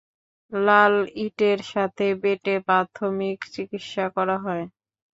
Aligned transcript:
লাল 0.51 0.95
ইটের 1.23 1.59
সাথে 1.71 2.05
বেটে 2.21 2.55
প্রাথমিক 2.67 3.37
চিকিৎসা 3.53 4.05
করা 4.15 4.37
হয়। 4.45 4.65